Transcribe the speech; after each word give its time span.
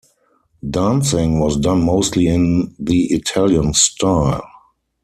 Dancing 0.67 1.39
was 1.39 1.57
done 1.57 1.85
mostly 1.85 2.25
in 2.25 2.73
the 2.79 3.03
Italian 3.13 3.71
style. 3.75 4.41